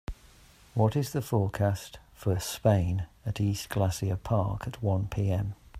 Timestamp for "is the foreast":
0.95-1.99